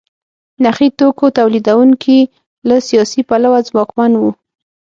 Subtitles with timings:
[0.63, 2.19] نخي توکو تولیدوونکي
[2.67, 4.31] له سیاسي پلوه ځواکمن وو.